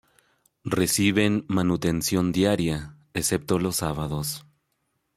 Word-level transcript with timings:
Reciben 0.65 1.45
manutención 1.47 2.31
diaria, 2.31 2.97
excepto 3.13 3.59
los 3.59 3.75
sábados. 3.75 4.47